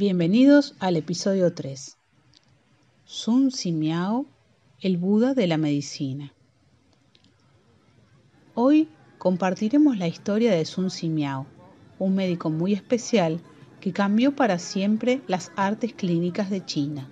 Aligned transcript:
Bienvenidos 0.00 0.74
al 0.78 0.96
episodio 0.96 1.52
3. 1.52 1.98
Sun 3.04 3.50
Simiao, 3.50 4.24
el 4.80 4.96
Buda 4.96 5.34
de 5.34 5.46
la 5.46 5.58
medicina. 5.58 6.32
Hoy 8.54 8.88
compartiremos 9.18 9.98
la 9.98 10.08
historia 10.08 10.52
de 10.52 10.64
Sun 10.64 10.88
Simiao, 10.90 11.44
un 11.98 12.14
médico 12.14 12.48
muy 12.48 12.72
especial 12.72 13.42
que 13.82 13.92
cambió 13.92 14.34
para 14.34 14.58
siempre 14.58 15.20
las 15.26 15.52
artes 15.54 15.92
clínicas 15.92 16.48
de 16.48 16.64
China. 16.64 17.06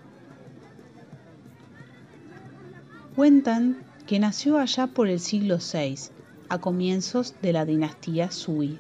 Cuentan 3.15 3.85
que 4.07 4.19
nació 4.19 4.57
allá 4.57 4.87
por 4.87 5.09
el 5.09 5.21
siglo 5.21 5.59
VI, 5.59 6.11
a 6.49 6.59
comienzos 6.59 7.35
de 7.43 7.53
la 7.53 7.67
dinastía 7.67 8.31
Sui, 8.31 8.79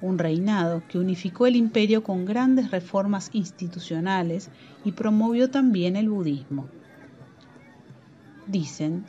un 0.00 0.18
reinado 0.18 0.82
que 0.88 0.98
unificó 0.98 1.46
el 1.46 1.56
imperio 1.56 2.02
con 2.02 2.24
grandes 2.24 2.70
reformas 2.70 3.30
institucionales 3.32 4.50
y 4.84 4.92
promovió 4.92 5.50
también 5.50 5.96
el 5.96 6.08
budismo. 6.08 6.68
Dicen 8.46 9.04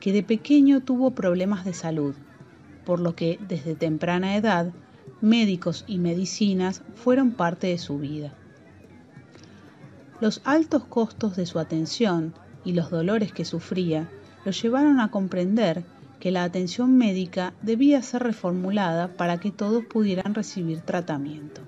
que 0.00 0.12
de 0.12 0.22
pequeño 0.22 0.80
tuvo 0.80 1.12
problemas 1.12 1.64
de 1.64 1.74
salud, 1.74 2.14
por 2.84 3.00
lo 3.00 3.14
que 3.14 3.38
desde 3.46 3.74
temprana 3.74 4.36
edad 4.36 4.72
médicos 5.20 5.84
y 5.86 5.98
medicinas 5.98 6.82
fueron 6.94 7.32
parte 7.32 7.66
de 7.66 7.78
su 7.78 7.98
vida. 7.98 8.32
Los 10.20 10.40
altos 10.44 10.84
costos 10.84 11.36
de 11.36 11.46
su 11.46 11.58
atención 11.58 12.34
y 12.64 12.72
los 12.72 12.90
dolores 12.90 13.32
que 13.32 13.44
sufría 13.44 14.10
lo 14.44 14.52
llevaron 14.52 15.00
a 15.00 15.10
comprender 15.10 15.84
que 16.20 16.30
la 16.30 16.44
atención 16.44 16.96
médica 16.96 17.54
debía 17.62 18.02
ser 18.02 18.22
reformulada 18.22 19.08
para 19.08 19.40
que 19.40 19.50
todos 19.50 19.84
pudieran 19.86 20.34
recibir 20.34 20.82
tratamiento. 20.82 21.62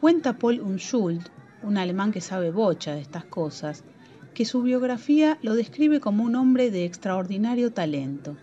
Cuenta 0.00 0.38
Paul 0.38 0.60
Unschuld, 0.60 1.22
un 1.62 1.78
alemán 1.78 2.12
que 2.12 2.20
sabe 2.20 2.50
bocha 2.50 2.94
de 2.94 3.00
estas 3.00 3.24
cosas, 3.24 3.84
que 4.34 4.44
su 4.44 4.62
biografía 4.62 5.38
lo 5.42 5.54
describe 5.54 6.00
como 6.00 6.24
un 6.24 6.36
hombre 6.36 6.70
de 6.70 6.84
extraordinario 6.84 7.72
talento, 7.72 8.36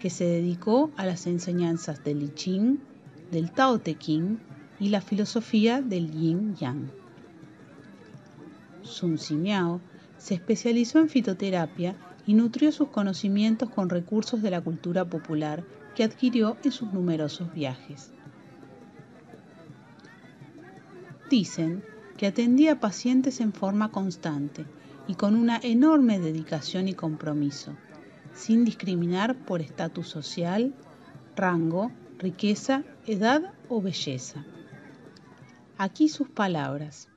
que 0.00 0.10
se 0.10 0.24
dedicó 0.24 0.90
a 0.96 1.06
las 1.06 1.26
enseñanzas 1.26 2.04
del 2.04 2.22
I 2.22 2.32
Ching, 2.34 2.78
del 3.30 3.50
Tao 3.50 3.78
Te 3.78 3.96
Ching 3.96 4.38
y 4.78 4.88
la 4.88 5.00
filosofía 5.00 5.82
del 5.82 6.10
Yin 6.10 6.54
Yang. 6.56 6.90
Sun 8.82 9.18
Simiao 9.18 9.80
se 10.18 10.34
especializó 10.34 10.98
en 10.98 11.08
fitoterapia 11.08 11.96
y 12.26 12.34
nutrió 12.34 12.72
sus 12.72 12.88
conocimientos 12.88 13.70
con 13.70 13.88
recursos 13.88 14.42
de 14.42 14.50
la 14.50 14.60
cultura 14.60 15.04
popular 15.04 15.64
que 15.94 16.04
adquirió 16.04 16.56
en 16.64 16.72
sus 16.72 16.92
numerosos 16.92 17.52
viajes. 17.54 18.10
Dicen 21.30 21.84
que 22.16 22.26
atendía 22.26 22.72
a 22.72 22.80
pacientes 22.80 23.40
en 23.40 23.52
forma 23.52 23.90
constante 23.90 24.66
y 25.06 25.14
con 25.14 25.36
una 25.36 25.58
enorme 25.62 26.18
dedicación 26.18 26.88
y 26.88 26.94
compromiso, 26.94 27.76
sin 28.34 28.64
discriminar 28.64 29.36
por 29.36 29.60
estatus 29.60 30.08
social, 30.08 30.74
rango, 31.36 31.92
riqueza, 32.18 32.84
edad 33.06 33.54
o 33.68 33.80
belleza. 33.80 34.44
Aquí 35.78 36.08
sus 36.08 36.28
palabras. 36.28 37.08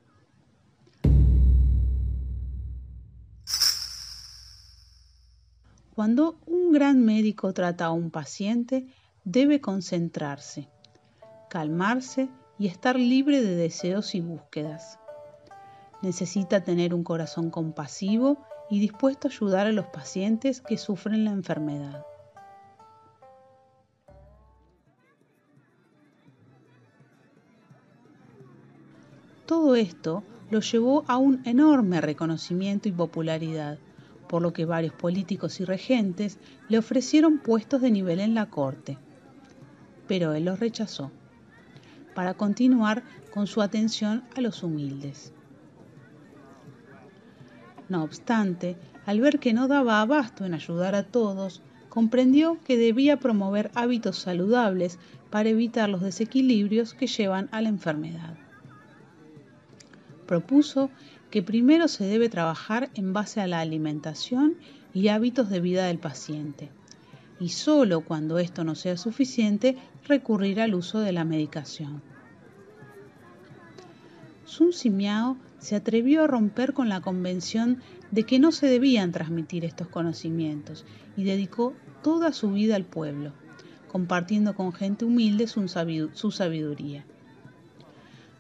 Cuando 6.00 6.40
un 6.46 6.72
gran 6.72 7.04
médico 7.04 7.52
trata 7.52 7.88
a 7.88 7.92
un 7.92 8.10
paciente, 8.10 8.88
debe 9.26 9.60
concentrarse, 9.60 10.70
calmarse 11.50 12.30
y 12.58 12.68
estar 12.68 12.96
libre 12.96 13.42
de 13.42 13.58
deseos 13.58 14.16
y 14.16 14.22
búsquedas. 14.22 14.98
Necesita 16.02 16.64
tener 16.64 16.94
un 16.94 17.04
corazón 17.04 17.50
compasivo 17.52 18.38
y 18.70 18.80
dispuesto 18.80 19.28
a 19.28 19.32
ayudar 19.32 19.68
a 19.68 19.74
los 19.74 19.88
pacientes 19.88 20.62
que 20.62 20.78
sufren 20.78 21.26
la 21.26 21.32
enfermedad. 21.32 22.06
Todo 29.46 29.76
esto 29.76 30.24
lo 30.50 30.62
llevó 30.62 31.04
a 31.10 31.18
un 31.18 31.42
enorme 31.46 32.00
reconocimiento 32.00 32.88
y 32.88 32.94
popularidad 32.94 33.80
por 34.30 34.44
lo 34.44 34.54
que 34.54 34.66
varios 34.66 34.94
políticos 34.94 35.60
y 35.60 35.66
regentes 35.66 36.38
le 36.70 36.78
ofrecieron 36.78 37.40
puestos 37.40 37.82
de 37.82 37.90
nivel 37.90 38.20
en 38.20 38.36
la 38.36 38.46
corte, 38.46 39.00
pero 40.08 40.34
él 40.34 40.46
los 40.46 40.60
rechazó, 40.60 41.12
para 42.14 42.36
continuar 42.36 43.02
con 43.34 43.48
su 43.48 43.64
atención 43.64 44.24
a 44.38 44.42
los 44.42 44.62
humildes. 44.62 45.34
No 47.90 48.04
obstante, 48.04 48.78
al 49.08 49.20
ver 49.20 49.40
que 49.40 49.52
no 49.52 49.68
daba 49.68 50.00
abasto 50.00 50.46
en 50.46 50.54
ayudar 50.54 50.94
a 50.94 51.08
todos, 51.08 51.64
comprendió 51.90 52.60
que 52.64 52.78
debía 52.78 53.18
promover 53.18 53.72
hábitos 53.74 54.20
saludables 54.20 55.00
para 55.32 55.50
evitar 55.50 55.90
los 55.90 56.02
desequilibrios 56.02 56.94
que 56.94 57.08
llevan 57.08 57.50
a 57.52 57.62
la 57.62 57.70
enfermedad. 57.70 58.38
Propuso 60.28 60.92
que 61.30 61.44
primero 61.44 61.88
se 61.88 62.06
debe 62.06 62.30
trabajar 62.30 62.90
en 62.96 63.14
base 63.14 63.42
a 63.42 63.48
la 63.48 63.60
alimentación 63.60 64.56
y 64.94 65.10
hábitos 65.10 65.50
de 65.50 65.60
vida 65.60 65.86
del 65.86 66.00
paciente, 66.00 66.70
y 67.40 67.50
solo 67.50 68.02
cuando 68.02 68.40
esto 68.40 68.64
no 68.64 68.76
sea 68.76 68.98
suficiente 68.98 69.78
recurrir 70.08 70.60
al 70.60 70.76
uso 70.76 71.00
de 71.00 71.12
la 71.12 71.24
medicación. 71.24 72.02
Sun 74.46 74.74
Simiao 74.74 75.38
se 75.60 75.76
atrevió 75.76 76.24
a 76.24 76.28
romper 76.28 76.74
con 76.74 76.90
la 76.90 77.02
convención 77.02 77.82
de 78.10 78.24
que 78.24 78.40
no 78.40 78.52
se 78.52 78.66
debían 78.66 79.12
transmitir 79.12 79.64
estos 79.64 79.88
conocimientos 79.88 80.86
y 81.16 81.24
dedicó 81.24 81.76
toda 82.02 82.34
su 82.34 82.52
vida 82.52 82.76
al 82.76 82.86
pueblo, 82.86 83.34
compartiendo 83.88 84.56
con 84.56 84.74
gente 84.74 85.06
humilde 85.06 85.46
su 85.48 85.68
sabiduría. 86.32 87.06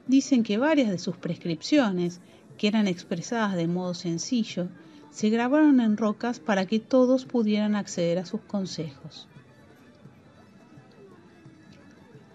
Dicen 0.08 0.42
que 0.42 0.58
varias 0.58 0.90
de 0.90 0.98
sus 0.98 1.18
prescripciones 1.18 2.22
que 2.60 2.68
eran 2.68 2.88
expresadas 2.88 3.56
de 3.56 3.68
modo 3.68 3.94
sencillo, 3.94 4.68
se 5.12 5.30
grabaron 5.30 5.80
en 5.80 5.96
rocas 5.96 6.40
para 6.42 6.66
que 6.66 6.80
todos 6.80 7.24
pudieran 7.24 7.74
acceder 7.74 8.20
a 8.20 8.26
sus 8.26 8.42
consejos. 8.42 9.30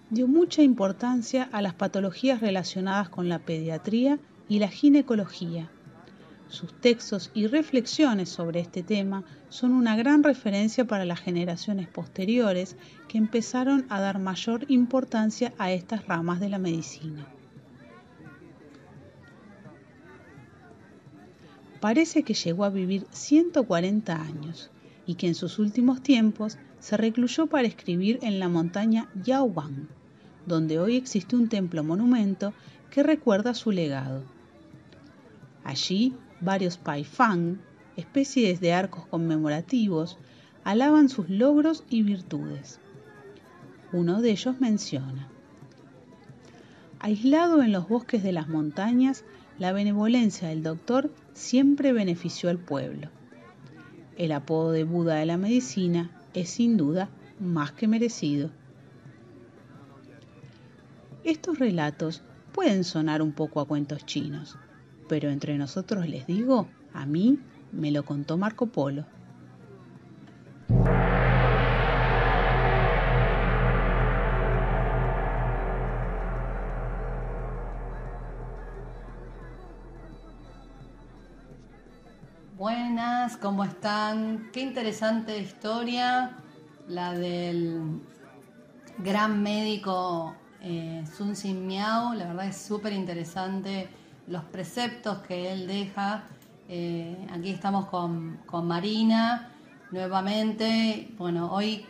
Dio 0.09 0.27
mucha 0.27 0.63
importancia 0.63 1.49
a 1.53 1.61
las 1.61 1.75
patologías 1.75 2.41
relacionadas 2.41 3.11
con 3.11 3.29
la 3.29 3.39
pediatría 3.39 4.19
y 4.49 4.61
la 4.61 4.69
ginecología. 4.69 5.71
Sus 6.49 6.73
textos 6.81 7.31
y 7.35 7.47
reflexiones 7.47 8.31
sobre 8.31 8.61
este 8.61 8.83
tema 8.83 9.25
son 9.51 9.73
una 9.73 9.95
gran 9.95 10.23
referencia 10.23 10.87
para 10.87 11.05
las 11.05 11.21
generaciones 11.21 11.87
posteriores 11.89 12.77
que 13.09 13.19
empezaron 13.19 13.85
a 13.91 14.01
dar 14.01 14.19
mayor 14.19 14.65
importancia 14.69 15.53
a 15.59 15.71
estas 15.71 16.07
ramas 16.07 16.41
de 16.41 16.49
la 16.49 16.59
medicina. 16.59 17.27
Parece 21.85 22.23
que 22.23 22.33
llegó 22.33 22.65
a 22.65 22.71
vivir 22.71 23.07
140 23.11 24.15
años 24.19 24.71
y 25.05 25.17
que 25.17 25.27
en 25.27 25.35
sus 25.35 25.59
últimos 25.59 26.03
tiempos 26.03 26.57
se 26.79 26.97
recluyó 26.97 27.47
para 27.47 27.69
escribir 27.69 28.19
en 28.23 28.41
la 28.41 28.49
montaña 28.49 29.11
Yaoban, 29.23 29.91
donde 30.47 30.79
hoy 30.79 30.97
existe 30.97 31.37
un 31.37 31.51
templo 31.51 31.85
monumento 31.85 32.55
que 32.91 33.03
recuerda 33.03 33.53
su 33.53 33.71
legado. 33.71 34.23
Allí, 35.63 36.15
varios 36.41 36.79
paifang, 36.79 37.61
especies 37.99 38.61
de 38.61 38.73
arcos 38.73 39.05
conmemorativos, 39.09 40.17
alaban 40.65 41.11
sus 41.11 41.29
logros 41.29 41.85
y 41.91 42.03
virtudes. 42.03 42.81
Uno 43.93 44.23
de 44.23 44.31
ellos 44.31 44.59
menciona, 44.59 45.29
aislado 46.99 47.63
en 47.63 47.73
los 47.73 47.87
bosques 47.87 48.23
de 48.23 48.33
las 48.33 48.49
montañas, 48.49 49.23
la 49.59 49.73
benevolencia 49.73 50.49
del 50.49 50.63
doctor 50.63 51.13
siempre 51.33 51.93
benefició 51.93 52.51
al 52.51 52.59
pueblo. 52.59 53.09
El 54.17 54.33
apodo 54.33 54.73
de 54.73 54.85
Buda 54.85 55.17
de 55.17 55.27
la 55.27 55.37
medicina 55.37 56.11
es 56.35 56.51
sin 56.51 56.77
duda 56.77 57.09
más 57.41 57.73
que 57.73 57.89
merecido. 57.89 58.51
Estos 61.25 61.59
relatos 61.59 62.23
pueden 62.53 62.85
sonar 62.85 63.23
un 63.23 63.33
poco 63.33 63.61
a 63.61 63.67
cuentos 63.67 64.05
chinos, 64.05 64.57
pero 65.09 65.31
entre 65.31 65.57
nosotros 65.57 66.09
les 66.09 66.27
digo, 66.27 66.69
a 66.93 67.07
mí 67.07 67.39
me 67.73 67.91
lo 67.91 68.05
contó 68.05 68.37
Marco 68.37 68.67
Polo. 68.67 69.05
Buenas, 82.57 83.37
¿cómo 83.37 83.65
están? 83.65 84.51
Qué 84.53 84.61
interesante 84.61 85.37
historia, 85.41 86.37
la 86.87 87.13
del 87.13 88.01
gran 88.99 89.43
médico 89.43 90.37
eh, 90.61 91.03
Sun 91.17 91.35
Sin 91.35 91.67
Miao, 91.67 92.15
la 92.15 92.29
verdad 92.29 92.47
es 92.47 92.57
súper 92.57 92.93
interesante 92.93 93.89
los 94.29 94.45
preceptos 94.45 95.19
que 95.27 95.51
él 95.51 95.67
deja. 95.67 96.29
Eh, 96.69 97.27
aquí 97.33 97.51
estamos 97.51 97.87
con, 97.87 98.39
con 98.47 98.69
Marina 98.69 99.51
nuevamente. 99.91 101.09
Bueno, 101.19 101.51
hoy 101.53 101.85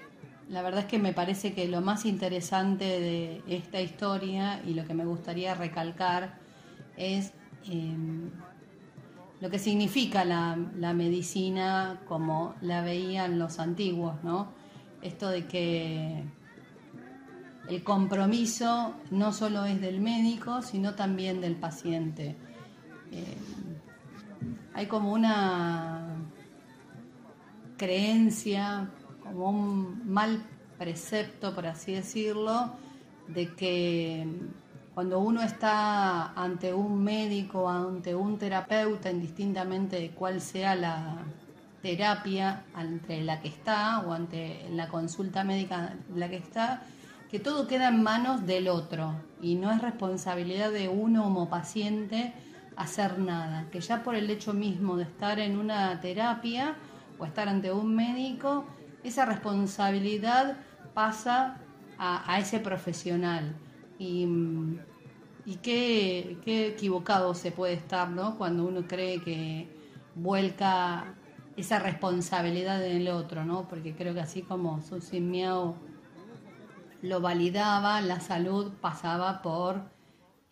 la 0.48 0.62
verdad 0.62 0.80
es 0.80 0.86
que 0.86 0.98
me 0.98 1.12
parece 1.12 1.52
que 1.52 1.68
lo 1.68 1.82
más 1.82 2.06
interesante 2.06 2.86
de 2.86 3.42
esta 3.48 3.82
historia 3.82 4.62
y 4.64 4.72
lo 4.72 4.86
que 4.86 4.94
me 4.94 5.04
gustaría 5.04 5.54
recalcar 5.54 6.38
es 6.96 7.34
em, 7.66 8.30
lo 9.44 9.50
que 9.50 9.58
significa 9.58 10.24
la, 10.24 10.56
medicina 10.94 12.00
como 12.08 12.54
la 12.62 12.80
veían 12.80 13.38
los 13.38 13.58
antiguos, 13.58 14.24
¿no? 14.24 14.48
Esto 15.02 15.28
de 15.28 15.44
que 15.44 16.24
el 17.68 17.84
compromiso 17.84 18.94
no 19.10 19.34
solo 19.34 19.66
es 19.66 19.82
del 19.82 20.00
médico, 20.00 20.62
sino 20.62 20.94
también 20.94 21.42
del 21.42 21.56
paciente. 21.56 22.36
Em, 23.12 23.76
hay 24.72 24.86
como 24.86 25.12
una 25.12 26.16
creencia 27.76 28.88
como 29.22 29.50
un 29.50 30.10
mal 30.10 30.42
precepto, 30.78 31.54
por 31.54 31.66
así 31.66 31.92
decirlo, 31.92 32.72
de 33.28 33.54
que 33.54 34.26
cuando 34.94 35.18
uno 35.18 35.42
está 35.42 36.32
ante 36.32 36.72
un 36.72 37.02
médico, 37.02 37.68
ante 37.68 38.14
un 38.14 38.38
terapeuta, 38.38 39.10
indistintamente 39.10 39.96
de 40.00 40.10
cuál 40.10 40.40
sea 40.40 40.74
la 40.76 41.18
terapia 41.82 42.64
entre 42.78 43.22
la 43.22 43.40
que 43.40 43.48
está 43.48 44.00
o 44.00 44.12
ante 44.12 44.66
la 44.70 44.88
consulta 44.88 45.44
médica 45.44 45.94
la 46.14 46.30
que 46.30 46.36
está, 46.36 46.82
que 47.30 47.40
todo 47.40 47.66
queda 47.66 47.88
en 47.88 48.02
manos 48.02 48.46
del 48.46 48.68
otro 48.68 49.12
y 49.42 49.56
no 49.56 49.70
es 49.72 49.82
responsabilidad 49.82 50.70
de 50.70 50.88
uno 50.88 51.24
como 51.24 51.50
paciente 51.50 52.32
hacer 52.76 53.18
nada, 53.18 53.66
que 53.70 53.80
ya 53.80 54.02
por 54.02 54.14
el 54.14 54.30
hecho 54.30 54.54
mismo 54.54 54.96
de 54.96 55.04
estar 55.04 55.38
en 55.40 55.58
una 55.58 56.00
terapia 56.00 56.76
o 57.18 57.24
estar 57.24 57.48
ante 57.48 57.72
un 57.72 57.94
médico, 57.94 58.64
esa 59.02 59.24
responsabilidad 59.24 60.56
pasa 60.94 61.58
a, 61.98 62.38
ese 62.38 62.60
profesional. 62.60 63.54
Y, 63.98 64.26
qué, 65.62 66.38
equivocado 66.44 67.34
se 67.34 67.52
puede 67.52 67.74
estar, 67.74 68.10
¿no? 68.10 68.36
Cuando 68.36 68.64
uno 68.64 68.86
cree 68.86 69.20
que 69.20 69.68
vuelca 70.14 71.14
esa 71.56 71.78
responsabilidad 71.78 72.84
en 72.84 72.96
el 72.96 73.08
otro, 73.08 73.44
¿no? 73.44 73.68
Porque 73.68 73.94
creo 73.94 74.14
que 74.14 74.20
así 74.20 74.42
como 74.42 74.82
Susi 74.82 75.20
Miao 75.20 75.76
lo 77.02 77.20
validaba, 77.20 78.00
la 78.00 78.20
salud 78.20 78.72
pasaba 78.80 79.42
por 79.42 79.82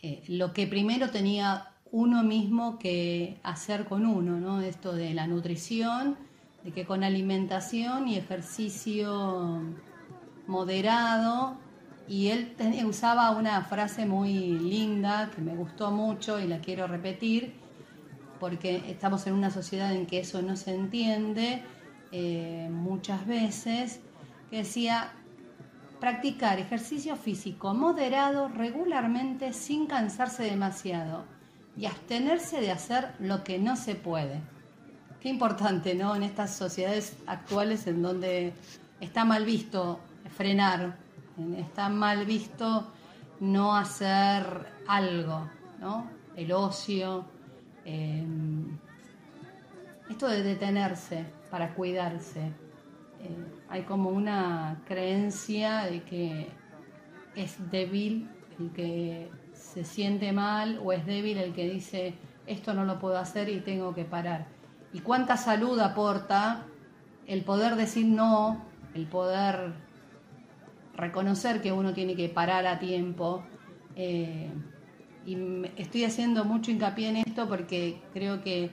eh, 0.00 0.22
lo 0.28 0.52
que 0.52 0.66
primero 0.66 1.10
tenía 1.10 1.72
uno 1.90 2.22
mismo 2.22 2.78
que 2.78 3.40
hacer 3.42 3.86
con 3.86 4.06
uno, 4.06 4.38
¿no? 4.38 4.60
Esto 4.60 4.92
de 4.92 5.14
la 5.14 5.26
nutrición 5.26 6.16
de 6.64 6.72
que 6.72 6.86
con 6.86 7.04
alimentación 7.04 8.08
y 8.08 8.16
ejercicio 8.16 9.62
moderado, 10.46 11.56
y 12.12 12.29
él 12.29 12.55
usaba 12.85 13.31
una 13.31 13.62
frase 13.62 14.05
muy 14.05 14.35
linda 14.35 15.31
que 15.35 15.41
me 15.41 15.56
gustó 15.56 15.91
mucho 15.91 16.38
y 16.38 16.47
la 16.47 16.59
quiero 16.59 16.87
repetir, 16.87 17.55
porque 18.38 18.82
estamos 18.91 19.26
en 19.26 19.32
una 19.32 19.50
sociedad 19.50 19.94
en 19.94 20.05
que 20.05 20.20
eso 20.20 20.43
no 20.43 20.55
se 20.56 20.75
entiende 20.75 21.62
eh, 22.11 22.69
muchas 22.70 23.26
veces, 23.26 24.00
que 24.50 24.59
decía, 24.59 25.14
practicar 26.00 26.59
ejercicio 26.59 27.17
físico 27.17 27.73
moderado 27.73 28.49
regularmente 28.49 29.55
sin 29.55 29.87
cansarse 29.87 30.43
demasiado 30.43 31.25
y 31.79 31.87
abstenerse 31.87 32.61
de 32.61 32.73
hacer 32.73 33.12
lo 33.20 33.43
que 33.43 33.59
no 33.59 33.75
se 33.75 33.94
puede. 33.94 34.43
Qué 35.19 35.31
importante, 35.31 35.94
¿no? 35.94 36.14
En 36.14 36.25
estas 36.25 36.55
sociedades 36.55 37.17
actuales 37.26 37.87
en 37.87 38.03
donde 38.03 38.53
está 39.00 39.25
mal 39.25 39.47
visto 39.47 39.99
frenar, 40.37 41.00
está 41.56 41.88
mal 41.88 42.26
visto 42.26 42.87
no 43.40 43.76
hacer 43.76 44.67
algo, 44.87 45.49
¿no? 45.81 46.08
El 46.37 46.52
ocio, 46.52 47.25
em, 47.84 48.79
esto 50.08 50.29
de 50.29 50.43
detenerse 50.43 51.25
para 51.50 51.75
cuidarse. 51.75 52.40
Eh, 53.20 53.46
hay 53.69 53.82
como 53.82 54.11
una 54.11 54.82
creencia 54.87 55.84
de 55.84 56.02
que 56.02 56.49
es 57.35 57.70
débil 57.70 58.28
el 58.58 58.70
que 58.73 59.31
se 59.55 59.85
siente 59.85 60.32
mal 60.32 60.81
o 60.82 60.93
es 60.93 61.06
débil 61.06 61.38
el 61.38 61.52
que 61.52 61.69
dice 61.69 62.14
esto 62.46 62.75
no 62.75 62.85
lo 62.85 62.99
puedo 62.99 63.17
hacer 63.17 63.49
y 63.49 63.61
tengo 63.61 63.94
que 63.94 64.05
parar 64.05 64.46
y 64.93 65.00
cuánta 65.00 65.37
salud 65.37 65.78
aporta 65.78 66.64
el 67.26 67.43
poder 67.44 67.76
decir 67.76 68.06
no, 68.06 68.62
el 68.94 69.06
poder 69.06 69.73
reconocer 70.96 71.60
que 71.60 71.72
uno 71.72 71.92
tiene 71.92 72.14
que 72.14 72.28
parar 72.28 72.66
a 72.66 72.78
tiempo. 72.78 73.44
Eh, 73.96 74.50
y 75.24 75.36
estoy 75.76 76.04
haciendo 76.04 76.44
mucho 76.44 76.70
hincapié 76.70 77.08
en 77.08 77.16
esto 77.18 77.48
porque 77.48 78.02
creo 78.12 78.42
que 78.42 78.70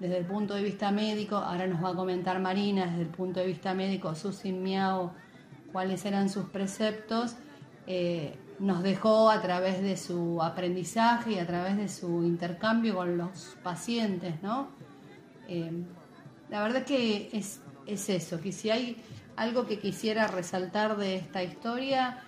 desde 0.00 0.16
el 0.16 0.24
punto 0.24 0.54
de 0.54 0.62
vista 0.62 0.90
médico, 0.90 1.36
ahora 1.36 1.66
nos 1.66 1.84
va 1.84 1.90
a 1.90 1.94
comentar 1.94 2.40
Marina, 2.40 2.86
desde 2.86 3.02
el 3.02 3.08
punto 3.08 3.40
de 3.40 3.46
vista 3.46 3.74
médico, 3.74 4.14
Susi 4.14 4.50
Miao, 4.50 5.12
cuáles 5.72 6.04
eran 6.06 6.30
sus 6.30 6.46
preceptos, 6.46 7.36
eh, 7.86 8.34
nos 8.58 8.82
dejó 8.82 9.30
a 9.30 9.40
través 9.42 9.82
de 9.82 9.96
su 9.96 10.42
aprendizaje 10.42 11.32
y 11.32 11.38
a 11.38 11.46
través 11.46 11.76
de 11.76 11.88
su 11.88 12.24
intercambio 12.24 12.94
con 12.94 13.18
los 13.18 13.56
pacientes, 13.62 14.42
¿no? 14.42 14.68
Eh, 15.48 15.70
la 16.48 16.62
verdad 16.62 16.84
que 16.84 17.28
es, 17.32 17.60
es 17.86 18.08
eso, 18.08 18.40
que 18.40 18.52
si 18.52 18.70
hay 18.70 18.96
algo 19.36 19.66
que 19.66 19.78
quisiera 19.78 20.26
resaltar 20.26 20.96
de 20.96 21.16
esta 21.16 21.42
historia 21.42 22.18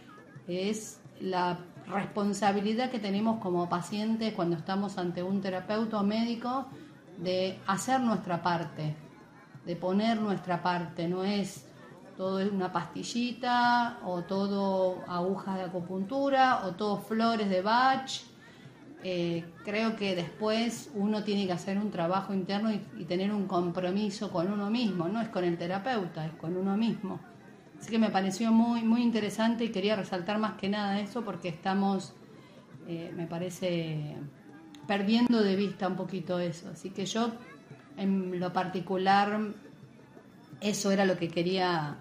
es 0.49 1.01
la 1.21 1.59
responsabilidad 1.87 2.91
que 2.91 2.99
tenemos 2.99 3.41
como 3.41 3.69
pacientes 3.69 4.33
cuando 4.35 4.57
estamos 4.57 4.99
ante 4.99 5.23
un 5.23 5.41
terapeuta 5.41 6.01
o 6.01 6.05
médico 6.05 6.67
de 7.19 7.59
hacer 7.67 8.01
nuestra 8.01 8.43
parte, 8.43 8.95
de 9.65 9.77
poner 9.77 10.21
nuestra 10.21 10.63
parte, 10.63 11.09
no 11.09 11.25
es 11.25 11.67
todo 12.17 12.39
una 12.39 12.73
pastillita 12.73 13.99
o 14.05 14.23
todo 14.23 15.03
agujas 15.09 15.57
de 15.57 15.63
acupuntura 15.63 16.63
o 16.65 16.73
todo 16.73 16.99
flores 16.99 17.49
de 17.49 17.63
Bach 17.63 18.32
eh, 19.05 19.45
creo 19.65 19.97
que 19.97 20.15
después 20.15 20.91
uno 20.95 21.25
tiene 21.25 21.47
que 21.47 21.53
hacer 21.53 21.77
un 21.77 21.91
trabajo 21.91 22.33
interno 22.33 22.73
y, 22.73 23.05
tener 23.05 23.33
un 23.33 23.47
compromiso 23.47 24.31
con 24.31 24.51
uno 24.51 24.71
mismo, 24.71 25.09
no 25.09 25.21
es 25.21 25.29
con 25.29 25.45
el 25.45 25.59
terapeuta, 25.59 26.25
es 26.25 26.33
con 26.35 26.57
uno 26.57 26.77
mismo. 26.77 27.21
Así 27.81 27.91
que 27.91 27.99
me 27.99 28.11
pareció 28.11 28.53
muy, 28.53 28.83
muy 28.83 29.03
interesante 29.03 29.65
y 29.65 29.71
quería 29.71 29.97
resaltar 29.97 30.39
más 30.39 30.55
que 30.55 30.69
nada 30.69 31.01
eso 31.01 31.23
porque 31.25 31.49
estamos, 31.49 32.15
eh, 32.87 33.13
me 33.17 33.27
parece, 33.27 34.17
perdiendo 34.87 35.43
de 35.43 35.57
vista 35.57 35.89
un 35.89 35.97
poquito 35.97 36.39
eso. 36.39 36.69
Así 36.73 36.91
que 36.91 37.05
yo, 37.05 37.33
en 37.97 38.39
lo 38.39 38.53
particular, 38.53 39.41
eso 40.61 40.93
era 40.93 41.05
lo 41.05 41.17
que 41.17 41.29
quería 41.29 41.97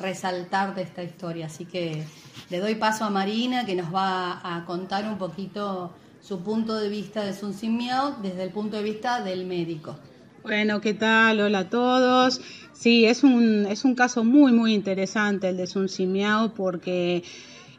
resaltar 0.00 0.76
de 0.76 0.82
esta 0.82 1.02
historia. 1.02 1.46
Así 1.46 1.64
que 1.64 2.04
le 2.48 2.60
doy 2.60 2.76
paso 2.76 3.04
a 3.04 3.10
Marina 3.10 3.66
que 3.66 3.74
nos 3.74 3.92
va 3.92 4.40
a 4.56 4.64
contar 4.64 5.04
un 5.04 5.18
poquito 5.18 5.92
su 6.26 6.40
punto 6.40 6.74
de 6.76 6.88
vista 6.88 7.22
de 7.22 7.34
Sun 7.34 7.52
Sin 7.52 7.78
desde 8.22 8.44
el 8.44 8.50
punto 8.50 8.78
de 8.78 8.82
vista 8.82 9.22
del 9.22 9.44
médico. 9.44 9.98
Bueno, 10.42 10.80
¿qué 10.80 10.94
tal? 10.94 11.38
Hola 11.40 11.58
a 11.60 11.68
todos. 11.68 12.40
Sí, 12.72 13.04
es 13.04 13.24
un, 13.24 13.66
es 13.66 13.84
un 13.84 13.94
caso 13.94 14.24
muy, 14.24 14.50
muy 14.52 14.72
interesante 14.72 15.50
el 15.50 15.58
de 15.58 15.66
Sun 15.66 15.90
Sin 15.90 16.18
porque 16.56 17.22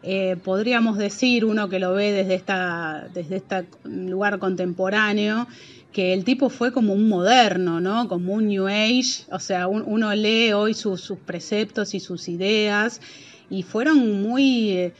eh, 0.03 0.35
podríamos 0.43 0.99
decir, 0.99 1.43
uno 1.43 1.69
que 1.69 1.79
lo 1.79 1.93
ve 1.93 2.11
desde, 2.11 2.35
esta, 2.35 3.07
desde 3.15 3.37
este 3.37 3.65
lugar 3.83 4.37
contemporáneo, 4.37 5.47
que 5.91 6.13
el 6.13 6.23
tipo 6.23 6.49
fue 6.49 6.71
como 6.71 6.93
un 6.93 7.09
moderno, 7.09 7.79
¿no? 7.79 8.07
Como 8.07 8.33
un 8.33 8.47
New 8.47 8.67
Age, 8.67 9.25
o 9.31 9.39
sea, 9.39 9.67
uno 9.67 10.13
lee 10.13 10.53
hoy 10.53 10.75
sus, 10.75 11.01
sus 11.01 11.17
preceptos 11.17 11.95
y 11.95 11.99
sus 11.99 12.29
ideas 12.29 13.01
y 13.49 13.63
fueron 13.63 14.21
muy 14.21 14.91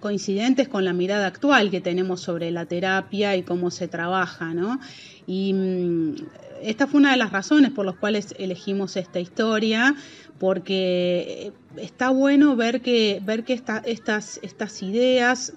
coincidentes 0.00 0.68
con 0.68 0.84
la 0.84 0.92
mirada 0.92 1.26
actual 1.26 1.70
que 1.70 1.80
tenemos 1.80 2.20
sobre 2.20 2.50
la 2.50 2.66
terapia 2.66 3.36
y 3.36 3.42
cómo 3.42 3.70
se 3.70 3.88
trabaja, 3.88 4.52
¿no? 4.52 4.80
Y 5.26 5.54
mm, 5.54 6.14
esta 6.62 6.86
fue 6.86 7.00
una 7.00 7.12
de 7.12 7.16
las 7.16 7.32
razones 7.32 7.70
por 7.70 7.86
las 7.86 7.96
cuales 7.96 8.34
elegimos 8.38 8.96
esta 8.96 9.18
historia, 9.18 9.94
porque 10.42 11.52
está 11.76 12.10
bueno 12.10 12.56
ver 12.56 12.80
que, 12.80 13.22
ver 13.24 13.44
que 13.44 13.52
estas, 13.52 14.40
estas 14.42 14.82
ideas 14.82 15.52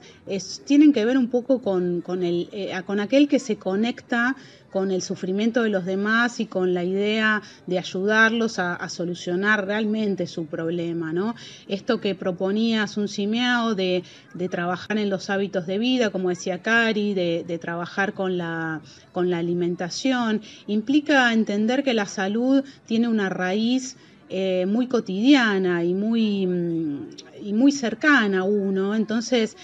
tienen 0.64 0.94
que 0.94 1.04
ver 1.06 1.18
un 1.18 1.28
poco 1.28 1.60
con, 1.60 2.02
con, 2.02 2.22
el, 2.22 2.50
eh, 2.52 2.72
con 2.86 3.00
aquel 3.00 3.28
que 3.28 3.40
se 3.40 3.56
conecta 3.56 4.36
con 4.72 4.92
el 4.92 5.02
sufrimiento 5.02 5.64
de 5.64 5.70
los 5.70 5.86
demás 5.86 6.40
y 6.40 6.46
con 6.46 6.76
la 6.76 6.84
idea 6.84 7.42
de 7.66 7.80
ayudarlos 7.80 8.60
a, 8.60 8.88
solucionar 8.90 9.66
realmente 9.66 10.28
su 10.28 10.46
problema, 10.46 11.14
¿no? 11.14 11.34
Esto 11.68 12.00
que 12.00 12.14
proponía 12.14 12.86
Sun 12.86 13.08
Simeao 13.08 13.74
de, 13.74 14.04
de, 14.36 14.50
trabajar 14.50 15.00
en 15.00 15.10
los 15.10 15.32
hábitos 15.32 15.66
de 15.66 15.80
vida, 15.80 16.12
como 16.12 16.30
decía 16.30 16.62
Cari, 16.62 17.16
de, 17.16 17.44
de 17.48 17.58
trabajar 17.58 18.14
con 18.14 18.38
la, 18.38 18.82
con 19.14 19.32
la 19.32 19.40
alimentación, 19.40 20.42
implica 20.68 21.34
entender 21.34 21.84
que 21.84 21.96
la 21.96 22.06
salud 22.06 22.64
tiene 22.86 23.08
una 23.08 23.30
raíz 23.30 23.98
eh, 24.30 24.66
muy 24.66 24.88
cotidiana 24.88 25.84
y 25.84 25.94
muy, 25.94 26.48
mm, 26.48 27.10
y 27.44 27.54
muy 27.54 27.72
cercana 27.72 28.40
a 28.40 28.44
uno, 28.44 28.96
entonces 28.96 29.56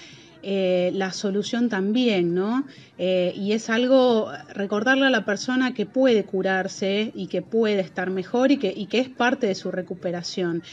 eh, 0.44 0.90
la 0.94 1.12
solución 1.12 1.68
también, 1.68 2.34
¿no? 2.34 2.64
Eh, 2.98 3.32
y 3.36 3.52
es 3.52 3.70
algo, 3.70 4.28
recordarle 4.54 5.06
a 5.06 5.10
la 5.10 5.24
persona 5.24 5.72
que 5.72 5.86
puede 5.86 6.24
curarse 6.24 7.12
y 7.14 7.28
que 7.28 7.42
puede 7.42 7.78
estar 7.78 8.10
mejor 8.10 8.50
y 8.50 8.56
que, 8.56 8.74
y 8.76 8.86
que 8.86 8.98
es 8.98 9.08
parte 9.08 9.46
de 9.46 9.54
su 9.54 9.70
recuperación. 9.70 10.64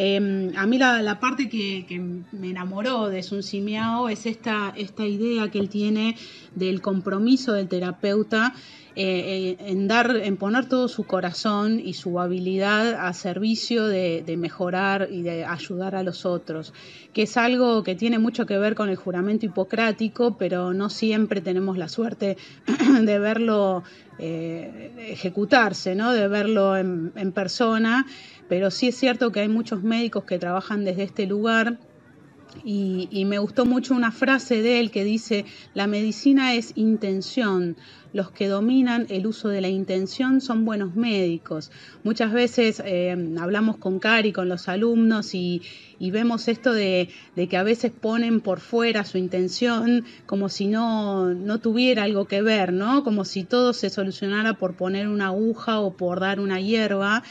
Em, 0.00 0.56
a 0.56 0.64
mí 0.64 0.78
la, 0.78 1.18
parte 1.18 1.48
que, 1.48 1.84
me 2.30 2.50
enamoró 2.50 3.08
de 3.08 3.20
Sun 3.24 3.42
Simiao 3.42 4.08
es 4.08 4.26
esta, 4.26 4.72
esta 4.76 5.04
idea 5.04 5.50
que 5.50 5.58
él 5.58 5.68
tiene 5.68 6.14
del 6.54 6.80
compromiso 6.80 7.52
del 7.52 7.66
terapeuta 7.66 8.54
eh, 8.94 9.56
en 9.58 9.88
dar, 9.88 10.16
en 10.16 10.36
poner 10.36 10.68
todo 10.68 10.86
su 10.86 11.02
corazón 11.02 11.80
y 11.80 11.94
su 11.94 12.20
habilidad 12.20 12.94
a 12.94 13.12
servicio 13.12 13.88
de, 13.88 14.36
mejorar 14.38 15.08
y 15.10 15.22
de 15.22 15.44
ayudar 15.44 15.96
a 15.96 16.04
los 16.04 16.24
otros, 16.24 16.72
que 17.12 17.22
es 17.22 17.36
algo 17.36 17.82
que 17.82 17.96
tiene 17.96 18.20
mucho 18.20 18.46
que 18.46 18.56
ver 18.56 18.76
con 18.76 18.90
el 18.90 18.96
juramento 18.96 19.46
hipocrático, 19.46 20.36
pero 20.38 20.74
no 20.74 20.90
siempre 20.90 21.40
tenemos 21.40 21.76
la 21.76 21.88
suerte 21.88 22.36
de 23.02 23.18
verlo 23.18 23.82
eh, 24.18 24.92
ejecutarse, 24.98 25.94
¿no? 25.94 26.12
de 26.12 26.28
verlo 26.28 26.76
en, 26.76 27.12
en 27.16 27.32
persona, 27.32 28.06
pero 28.48 28.70
sí 28.70 28.88
es 28.88 28.96
cierto 28.96 29.32
que 29.32 29.40
hay 29.40 29.48
muchos 29.48 29.82
médicos 29.82 30.24
que 30.24 30.38
trabajan 30.38 30.84
desde 30.84 31.04
este 31.04 31.26
lugar 31.26 31.78
y, 32.64 33.24
me 33.24 33.38
gustó 33.38 33.66
mucho 33.66 33.94
una 33.94 34.12
frase 34.12 34.62
de 34.62 34.80
él 34.80 34.90
que 34.90 35.04
dice, 35.04 35.44
la 35.74 35.86
medicina 35.86 36.54
es 36.54 36.72
intención, 36.76 37.76
los 38.12 38.30
que 38.30 38.48
dominan 38.48 39.06
el 39.10 39.26
uso 39.26 39.48
de 39.48 39.60
la 39.60 39.68
intención 39.68 40.40
son 40.40 40.64
buenos 40.64 40.94
médicos. 40.94 41.70
Muchas 42.04 42.32
veces 42.32 42.82
eh, 42.84 43.14
hablamos 43.38 43.76
con 43.76 43.98
Cari, 43.98 44.32
con 44.32 44.48
los 44.48 44.68
alumnos 44.68 45.34
y, 45.34 45.62
vemos 46.00 46.48
esto 46.48 46.72
de, 46.72 47.10
que 47.36 47.56
a 47.56 47.62
veces 47.62 47.92
ponen 47.92 48.40
por 48.40 48.60
fuera 48.60 49.04
su 49.04 49.18
intención 49.18 50.04
como 50.26 50.48
si 50.48 50.68
no, 50.68 51.34
no 51.34 51.58
tuviera 51.58 52.04
algo 52.04 52.26
que 52.26 52.40
ver, 52.40 52.72
¿no? 52.72 53.04
Como 53.04 53.24
si 53.24 53.44
todo 53.44 53.72
se 53.72 53.90
solucionara 53.90 54.54
por 54.54 54.74
poner 54.74 55.08
una 55.08 55.26
aguja 55.26 55.80
o 55.80 55.96
por 55.96 56.20
dar 56.20 56.40
una 56.40 56.60
hierba 56.60 57.22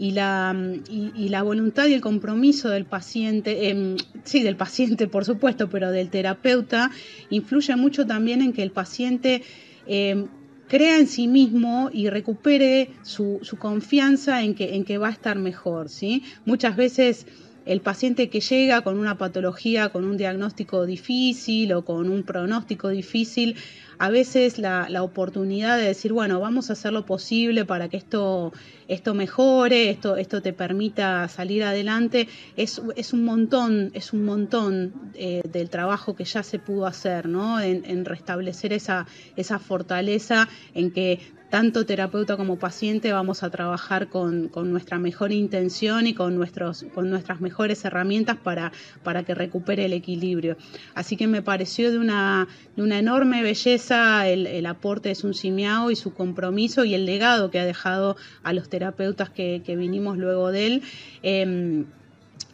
y 0.00 0.12
la, 0.12 0.56
y, 0.88 1.28
la 1.28 1.42
voluntad 1.42 1.86
y 1.86 1.92
el 1.92 2.00
compromiso 2.00 2.70
del 2.70 2.86
paciente, 2.86 3.68
eh, 3.68 3.96
sí, 4.24 4.42
del 4.42 4.56
paciente 4.56 5.06
por 5.08 5.26
supuesto, 5.26 5.68
pero 5.68 5.92
del 5.92 6.08
terapeuta, 6.08 6.90
influye 7.28 7.76
mucho 7.76 8.06
también 8.06 8.40
en 8.40 8.54
que 8.54 8.62
el 8.62 8.70
paciente 8.70 9.42
em, 9.86 10.26
crea 10.68 10.96
en 10.96 11.06
sí 11.06 11.28
mismo 11.28 11.90
y 11.92 12.08
recupere 12.08 12.92
su, 13.02 13.40
su 13.42 13.58
confianza 13.58 14.42
en 14.42 14.54
que, 14.54 14.74
en 14.74 14.84
que 14.86 14.96
va 14.96 15.08
a 15.08 15.12
estar 15.12 15.38
mejor. 15.38 15.90
¿sí? 15.90 16.22
Muchas 16.46 16.76
veces 16.76 17.26
el 17.66 17.80
paciente 17.80 18.28
que 18.28 18.40
llega 18.40 18.82
con 18.82 18.98
una 18.98 19.18
patología, 19.18 19.90
con 19.90 20.04
un 20.04 20.16
diagnóstico 20.16 20.86
difícil 20.86 21.72
o 21.72 21.84
con 21.84 22.08
un 22.08 22.22
pronóstico 22.22 22.88
difícil, 22.88 23.56
a 23.98 24.08
veces 24.08 24.58
la, 24.58 24.88
oportunidad 25.02 25.76
de 25.76 25.84
decir, 25.84 26.14
bueno, 26.14 26.40
vamos 26.40 26.70
a 26.70 26.72
hacer 26.72 26.90
lo 26.90 27.04
posible 27.04 27.66
para 27.66 27.90
que 27.90 27.98
esto, 27.98 28.50
esto 28.88 29.12
mejore, 29.12 29.90
esto, 29.90 30.16
esto 30.16 30.40
te 30.40 30.54
permita 30.54 31.28
salir 31.28 31.62
adelante, 31.64 32.26
es, 32.56 32.80
es 32.96 33.12
un 33.12 33.24
montón, 33.24 33.90
es 33.92 34.14
un 34.14 34.24
montón 34.24 34.94
eh, 35.14 35.42
del 35.52 35.68
trabajo 35.68 36.16
que 36.16 36.24
ya 36.24 36.42
se 36.42 36.58
pudo 36.58 36.86
hacer, 36.86 37.28
¿no? 37.28 37.60
En, 37.60 37.84
en 37.84 38.06
restablecer 38.06 38.72
esa, 38.72 39.06
esa 39.36 39.58
fortaleza 39.58 40.48
en 40.74 40.92
que 40.92 41.20
tanto 41.50 41.84
terapeuta 41.84 42.36
como 42.36 42.58
paciente 42.58 43.12
vamos 43.12 43.42
a 43.42 43.50
trabajar 43.50 44.08
con, 44.08 44.50
nuestra 44.70 44.98
mejor 44.98 45.32
intención 45.32 46.06
y 46.06 46.14
con, 46.14 46.36
nuestros, 46.36 46.86
con 46.94 47.10
nuestras 47.10 47.40
mejores 47.40 47.84
herramientas 47.84 48.36
para, 48.36 48.72
para 49.02 49.24
que 49.24 49.34
recupere 49.34 49.84
el 49.84 49.92
equilibrio. 49.92 50.56
Así 50.94 51.16
que 51.16 51.26
me 51.26 51.42
pareció 51.42 51.90
de 51.90 51.98
una, 51.98 52.46
de 52.76 52.82
una 52.82 52.98
enorme 52.98 53.42
belleza 53.42 54.28
el, 54.28 54.64
aporte 54.66 55.08
de 55.08 55.14
Sun 55.16 55.34
Simiao 55.34 55.90
y 55.90 55.96
su 55.96 56.14
compromiso 56.14 56.84
y 56.84 56.94
el 56.94 57.04
legado 57.04 57.50
que 57.50 57.58
ha 57.58 57.64
dejado 57.64 58.16
a 58.44 58.52
los 58.52 58.68
terapeutas 58.68 59.30
que, 59.30 59.60
vinimos 59.80 60.18
luego 60.18 60.52
de 60.52 60.66
él. 60.66 60.82
Em, 61.22 61.86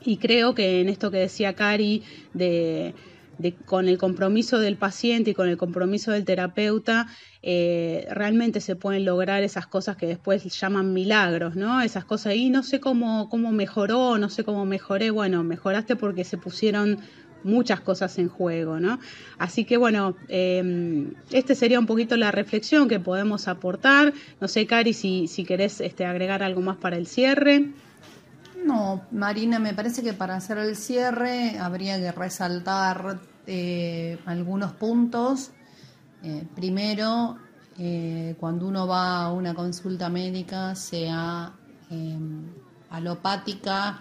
y 0.04 0.18
creo 0.18 0.54
que 0.54 0.80
en 0.80 0.88
esto 0.88 1.10
que 1.10 1.18
decía 1.18 1.54
Cari 1.54 2.02
de 2.32 2.94
con 3.64 3.88
el 3.88 3.98
compromiso 3.98 4.58
del 4.58 4.76
paciente 4.76 5.30
y 5.30 5.34
con 5.34 5.48
el 5.48 5.56
compromiso 5.56 6.12
del 6.12 6.24
terapeuta, 6.24 7.06
eh, 7.42 8.06
realmente 8.10 8.60
se 8.60 8.76
pueden 8.76 9.04
lograr 9.04 9.42
esas 9.42 9.66
cosas 9.66 9.96
que 9.96 10.06
después 10.06 10.44
llaman 10.58 10.92
milagros, 10.92 11.54
¿no? 11.56 11.80
Esas 11.80 12.04
cosas, 12.04 12.34
y 12.34 12.50
no 12.50 12.62
sé 12.62 12.80
cómo, 12.80 13.28
cómo 13.28 13.52
mejoró, 13.52 14.18
no 14.18 14.30
sé 14.30 14.44
cómo 14.44 14.64
mejoré, 14.64 15.10
bueno, 15.10 15.44
mejoraste 15.44 15.96
porque 15.96 16.24
se 16.24 16.38
pusieron 16.38 16.98
muchas 17.44 17.80
cosas 17.80 18.18
en 18.18 18.28
juego, 18.28 18.80
¿no? 18.80 18.98
Así 19.38 19.64
que 19.64 19.76
bueno, 19.76 20.16
eh, 20.28 21.12
este 21.30 21.54
sería 21.54 21.78
un 21.78 21.86
poquito 21.86 22.16
la 22.16 22.32
reflexión 22.32 22.88
que 22.88 23.00
podemos 23.00 23.48
aportar. 23.48 24.12
No 24.40 24.48
sé, 24.48 24.66
Cari, 24.66 24.92
si, 24.92 25.28
si 25.28 25.44
querés 25.44 25.80
este, 25.80 26.04
agregar 26.04 26.42
algo 26.42 26.60
más 26.60 26.76
para 26.76 26.96
el 26.96 27.06
cierre. 27.06 27.70
No, 28.66 29.06
Marina, 29.12 29.60
me 29.60 29.74
parece 29.74 30.02
que 30.02 30.12
para 30.12 30.34
hacer 30.34 30.58
el 30.58 30.74
cierre 30.74 31.56
habría 31.56 32.00
que 32.00 32.10
resaltar 32.10 33.20
eh, 33.46 34.18
algunos 34.26 34.72
puntos. 34.72 35.52
Eh, 36.24 36.44
primero, 36.52 37.36
eh, 37.78 38.34
cuando 38.40 38.66
uno 38.66 38.88
va 38.88 39.22
a 39.22 39.32
una 39.32 39.54
consulta 39.54 40.08
médica, 40.08 40.74
sea 40.74 41.52
em, 41.90 42.46
alopática 42.90 44.00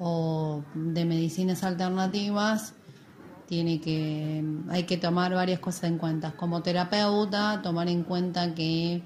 o 0.00 0.62
de 0.74 1.04
medicinas 1.06 1.64
alternativas, 1.64 2.74
tiene 3.46 3.80
que, 3.80 4.44
hay 4.68 4.82
que 4.82 4.98
tomar 4.98 5.32
varias 5.32 5.60
cosas 5.60 5.84
en 5.84 5.96
cuenta. 5.96 6.32
Como 6.32 6.60
terapeuta, 6.60 7.62
tomar 7.62 7.88
en 7.88 8.02
cuenta 8.02 8.54
que 8.54 9.02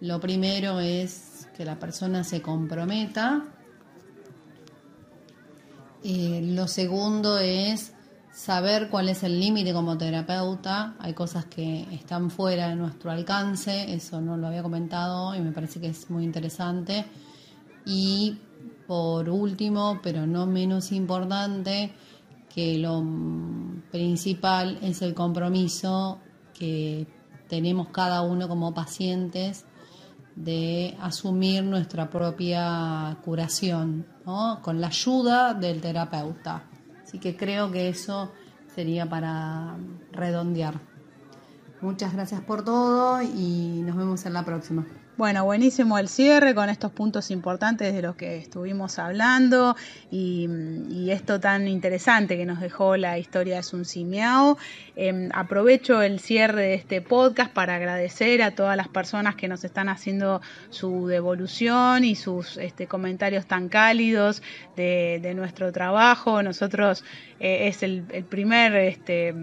lo 0.00 0.20
primero 0.20 0.80
es 0.80 1.50
que 1.54 1.66
la 1.66 1.78
persona 1.78 2.24
se 2.24 2.40
comprometa 2.40 3.44
lo 6.04 6.68
segundo 6.68 7.38
es 7.38 7.92
saber 8.34 8.90
cuál 8.90 9.08
es 9.08 9.22
el 9.22 9.40
límite 9.40 9.72
como 9.72 9.96
terapeuta. 9.96 10.94
Hay 10.98 11.14
cosas 11.14 11.46
que 11.46 11.86
están 11.92 12.30
fuera 12.30 12.68
de 12.68 12.76
nuestro 12.76 13.10
alcance, 13.10 13.94
eso 13.94 14.20
no 14.20 14.36
lo 14.36 14.48
había 14.48 14.62
comentado 14.62 15.34
y 15.34 15.40
me 15.40 15.52
parece 15.52 15.80
que 15.80 15.88
es 15.88 16.10
muy 16.10 16.24
interesante. 16.24 17.06
Y 17.86 18.38
por 18.86 19.28
último, 19.28 20.00
pero 20.02 20.26
no 20.26 20.46
menos 20.46 20.92
importante, 20.92 21.92
que 22.54 22.78
lo 22.78 23.02
principal 23.90 24.78
es 24.82 25.02
el 25.02 25.14
compromiso 25.14 26.18
que 26.56 27.06
tenemos 27.48 27.88
cada 27.88 28.22
uno 28.22 28.48
como 28.48 28.72
pacientes 28.74 29.64
de 30.36 30.96
asumir 31.00 31.62
nuestra 31.62 32.10
propia 32.10 33.16
curación, 33.24 34.06
con 34.62 34.80
la 34.80 34.88
ayuda 34.88 35.54
del 35.54 35.80
terapeuta. 35.80 36.64
Así 37.02 37.18
que 37.18 37.36
creo 37.36 37.70
que 37.70 37.88
eso 37.88 38.32
sería 38.74 39.08
para 39.08 39.76
redondear. 40.12 40.80
Muchas 41.80 42.12
gracias 42.12 42.40
por 42.40 42.64
todo 42.64 43.22
y 43.22 43.82
nos 43.84 43.96
vemos 43.96 44.24
en 44.26 44.32
la 44.32 44.44
próxima. 44.44 44.86
Bueno, 45.16 45.44
buenísimo 45.44 45.96
el 45.96 46.08
cierre 46.08 46.56
con 46.56 46.68
estos 46.68 46.90
puntos 46.90 47.30
importantes 47.30 47.94
de 47.94 48.02
los 48.02 48.16
que 48.16 48.36
estuvimos 48.36 48.98
hablando 48.98 49.76
y, 50.10 50.48
esto 51.08 51.38
tan 51.38 51.68
interesante 51.68 52.36
que 52.36 52.44
nos 52.44 52.60
dejó 52.60 52.96
la 52.96 53.16
historia 53.16 53.56
de 53.56 53.62
Sun 53.62 53.84
Simiao. 53.84 54.58
Em, 54.96 55.28
aprovecho 55.32 56.02
el 56.02 56.18
cierre 56.18 56.62
de 56.62 56.74
este 56.74 57.00
podcast 57.00 57.52
para 57.52 57.76
agradecer 57.76 58.42
a 58.42 58.56
todas 58.56 58.76
las 58.76 58.88
personas 58.88 59.36
que 59.36 59.46
nos 59.46 59.62
están 59.62 59.88
haciendo 59.88 60.40
su 60.70 61.06
devolución 61.06 62.02
y 62.02 62.16
sus 62.16 62.56
este, 62.56 62.88
comentarios 62.88 63.46
tan 63.46 63.68
cálidos 63.68 64.42
de, 64.74 65.32
nuestro 65.36 65.70
trabajo. 65.70 66.42
Nosotros 66.42 67.04
eh, 67.40 67.68
es 67.68 67.82
el, 67.82 68.02
primer 68.28 68.74
este, 68.76 69.34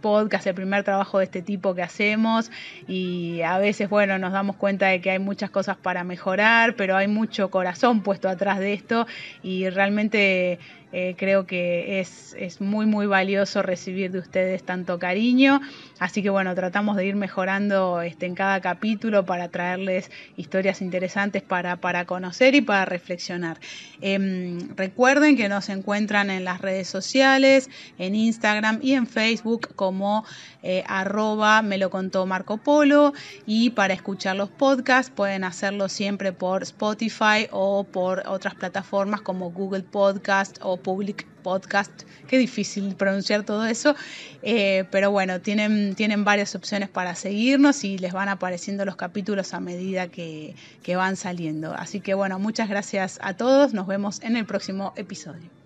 podcast, 0.00 0.46
el 0.46 0.54
primer 0.54 0.84
trabajo 0.84 1.18
de 1.18 1.24
este 1.24 1.42
tipo 1.42 1.74
que 1.74 1.82
hacemos 1.82 2.50
y 2.86 3.42
a 3.42 3.58
veces, 3.58 3.88
bueno, 3.88 4.18
nos 4.18 4.32
damos 4.32 4.56
cuenta 4.56 4.86
de 4.86 5.00
que 5.00 5.10
hay 5.10 5.18
muchas 5.18 5.50
cosas 5.50 5.76
para 5.76 6.04
mejorar, 6.04 6.76
pero 6.76 6.96
hay 6.96 7.08
mucho 7.08 7.50
corazón 7.50 8.02
puesto 8.02 8.28
atrás 8.28 8.58
de 8.58 8.72
esto 8.72 9.06
y 9.42 9.68
realmente 9.70 10.58
eh, 10.92 11.14
creo 11.16 11.46
que 11.46 12.00
es, 12.00 12.36
es, 12.38 12.60
muy, 12.60 12.84
muy 12.84 13.06
valioso 13.06 13.62
recibir 13.62 14.10
de 14.10 14.18
ustedes 14.18 14.62
tanto 14.62 14.98
cariño. 14.98 15.60
Así 15.98 16.22
que 16.22 16.30
bueno, 16.30 16.54
tratamos 16.54 16.96
de 16.96 17.06
ir 17.06 17.16
mejorando 17.16 18.02
este, 18.02 18.26
en 18.26 18.34
cada 18.34 18.60
capítulo 18.60 19.24
para 19.24 19.48
traerles 19.48 20.10
historias 20.36 20.82
interesantes 20.82 21.42
para, 21.42 21.76
para 21.76 22.04
conocer 22.04 22.54
y 22.54 22.60
para 22.60 22.84
reflexionar. 22.84 23.58
Em, 24.00 24.76
recuerden 24.76 25.36
que 25.36 25.48
nos 25.48 25.68
encuentran 25.68 26.28
en 26.28 26.44
las 26.44 26.60
redes 26.60 26.88
sociales, 26.88 27.70
en 27.98 28.14
Instagram 28.14 28.80
y 28.82 28.92
en 28.92 29.06
Facebook 29.06 29.74
como 29.74 30.24
eh, 30.62 30.84
arroba 30.86 31.62
me 31.62 31.78
lo 31.78 31.90
contó 31.90 32.26
Marco 32.26 32.58
Polo 32.58 33.12
y 33.46 33.70
para 33.70 33.94
escuchar 33.94 34.36
los 34.36 34.48
podcasts 34.50 35.10
pueden 35.14 35.44
hacerlo 35.44 35.88
siempre 35.88 36.32
por 36.32 36.62
Spotify 36.62 37.48
o 37.50 37.84
por 37.84 38.24
otras 38.26 38.54
plataformas 38.54 39.22
como 39.22 39.50
Google 39.50 39.82
Podcast 39.82 40.58
o 40.62 40.81
Public 40.82 41.26
Podcast. 41.42 41.92
Qué 42.28 42.38
difícil 42.38 42.94
pronunciar 42.94 43.44
todo 43.44 43.66
eso, 43.66 43.94
eh, 44.42 44.84
pero 44.90 45.10
bueno, 45.10 45.40
tienen, 45.40 45.94
tienen 45.94 46.24
varias 46.24 46.54
opciones 46.54 46.88
para 46.88 47.14
seguirnos 47.14 47.84
y 47.84 47.98
les 47.98 48.12
van 48.12 48.28
apareciendo 48.28 48.84
los 48.84 48.96
capítulos 48.96 49.54
a 49.54 49.60
medida 49.60 50.08
que, 50.08 50.54
que 50.82 50.96
van 50.96 51.16
saliendo. 51.16 51.74
Así 51.74 52.00
que 52.00 52.14
bueno, 52.14 52.38
muchas 52.38 52.68
gracias 52.68 53.18
a 53.22 53.34
todos, 53.36 53.74
nos 53.74 53.86
vemos 53.86 54.22
en 54.22 54.36
el 54.36 54.46
próximo 54.46 54.92
episodio. 54.96 55.61